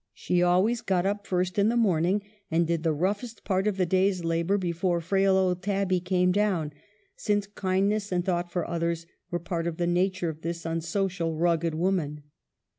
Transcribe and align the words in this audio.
She 0.15 0.41
always 0.41 0.81
got 0.81 1.05
up 1.05 1.27
first 1.27 1.59
in 1.59 1.69
the 1.69 1.77
morning, 1.77 2.23
and 2.49 2.65
did 2.65 2.81
the 2.81 2.91
roughest 2.91 3.43
part 3.43 3.67
of 3.67 3.77
the 3.77 3.85
day's 3.85 4.25
labor 4.25 4.57
before 4.57 4.99
frail 4.99 5.35
old 5.35 5.61
Tabby 5.61 5.99
came 5.99 6.31
down; 6.31 6.73
since 7.15 7.45
kindness 7.45 8.11
and 8.11 8.25
thought 8.25 8.51
for 8.51 8.67
others 8.67 9.05
were 9.29 9.37
part 9.37 9.67
of 9.67 9.77
the 9.77 9.85
nature 9.85 10.29
of 10.29 10.41
this 10.41 10.65
unsocial, 10.65 11.35
rugged 11.35 11.75
woman. 11.75 12.23